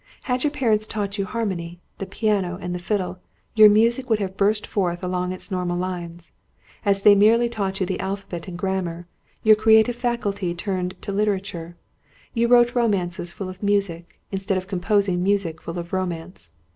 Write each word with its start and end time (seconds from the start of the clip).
Had 0.23 0.43
your 0.43 0.49
parents 0.49 0.87
taught 0.87 1.19
you 1.19 1.25
harmony, 1.25 1.79
the 1.99 2.07
piano, 2.07 2.57
and 2.59 2.73
the 2.73 2.79
fiddle, 2.79 3.19
your 3.53 3.69
music 3.69 4.09
would 4.09 4.17
have 4.17 4.35
burst 4.35 4.65
forth 4.65 5.03
along 5.03 5.31
its 5.31 5.51
normal 5.51 5.77
lines. 5.77 6.31
As 6.83 7.03
they 7.03 7.13
merely 7.13 7.47
taught 7.47 7.79
you 7.79 7.85
the 7.85 7.99
alphabet 7.99 8.47
and 8.47 8.57
grammar, 8.57 9.05
your 9.43 9.55
creative 9.55 9.95
faculty 9.95 10.55
turned 10.55 10.99
to 11.03 11.11
literature; 11.11 11.75
you 12.33 12.47
wrote 12.47 12.73
romances 12.73 13.31
full 13.31 13.47
of 13.47 13.61
music, 13.61 14.19
instead 14.31 14.57
of 14.57 14.65
composing 14.67 15.21
music 15.21 15.61
full 15.61 15.77
of 15.77 15.93
romance. 15.93 16.49